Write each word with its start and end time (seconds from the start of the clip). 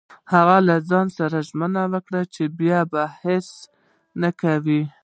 هغې 0.33 0.59
له 0.67 0.75
ځان 0.89 1.07
سره 1.17 1.37
ژمنه 1.49 1.83
وکړه 1.93 2.21
چې 2.33 2.43
بیا 2.59 2.79
به 2.91 3.01
حرص 3.19 3.51
نه 4.21 4.29
کوي 4.41 4.81